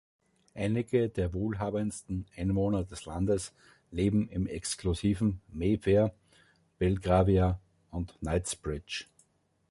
[0.55, 3.53] Einige der wohlhabendsten Einwohner des Landes
[3.91, 6.11] leben im exklusiven Mayfair,
[6.79, 9.05] Belgravia und Knightsbridge.